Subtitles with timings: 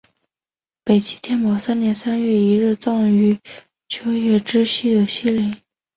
[0.83, 3.35] 北齐天保三年三月一日葬于
[3.87, 5.53] 邺城之西的西陵。